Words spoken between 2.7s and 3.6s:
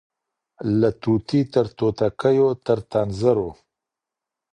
تنزرو